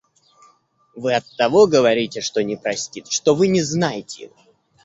Вы 0.95 1.13
оттого 1.13 1.67
говорите, 1.67 2.21
что 2.21 2.43
не 2.43 2.55
простит, 2.57 3.05
что 3.11 3.35
вы 3.35 3.49
не 3.49 3.61
знаете 3.61 4.23
его. 4.23 4.43